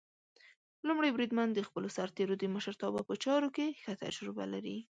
لومړی 0.87 1.09
بریدمن 1.15 1.47
د 1.53 1.59
خپلو 1.67 1.87
سرتېرو 1.97 2.33
د 2.37 2.43
مشرتابه 2.55 3.01
په 3.09 3.13
چارو 3.23 3.49
کې 3.55 3.67
ښه 3.81 3.93
تجربه 4.03 4.43
لري. 4.53 4.77